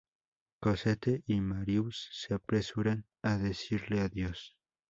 [0.61, 4.57] Cosette y Marius se apresuran a decirle adiós.